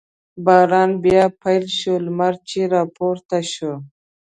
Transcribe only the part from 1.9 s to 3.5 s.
لمر چې را پورته